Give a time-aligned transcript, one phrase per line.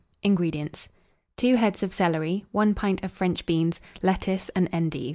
[0.23, 0.89] INGREDIENTS.
[1.37, 5.09] 2 heads of celery, 1 pint of French beans, lettuce, and endive.